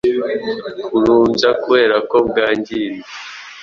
[0.85, 3.09] Kurumbya kubera ko bwangiritse